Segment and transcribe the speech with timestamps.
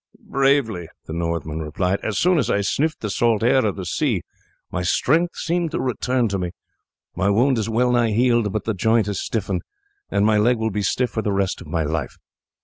[0.27, 1.99] "Bravely," the Northman replied.
[2.01, 4.23] "As soon as I sniffed the salt air of the sea
[4.71, 6.53] my strength seemed to return to me.
[7.15, 9.61] My wound is well nigh healed; but the joint has stiffened,
[10.09, 12.17] and my leg will be stiff for the rest of my life.